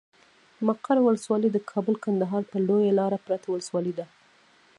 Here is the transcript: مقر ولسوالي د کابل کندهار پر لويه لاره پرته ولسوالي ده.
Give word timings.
مقر 0.67 0.97
ولسوالي 1.01 1.49
د 1.53 1.57
کابل 1.71 1.95
کندهار 2.05 2.43
پر 2.51 2.59
لويه 2.67 2.91
لاره 2.99 3.17
پرته 3.25 3.47
ولسوالي 3.49 3.93
ده. 3.99 4.05